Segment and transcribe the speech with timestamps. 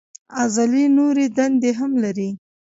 [0.39, 2.29] عضلې نورې دندې هم لري.